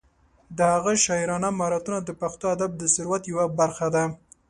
د 0.57 0.59
هغه 0.73 0.93
شاعرانه 1.05 1.49
مهارتونه 1.57 1.99
د 2.03 2.09
پښتو 2.21 2.45
ادب 2.55 2.71
د 2.77 2.83
ثروت 2.95 3.23
یوه 3.31 3.45
برخه 3.59 3.87
ده. 3.95 4.03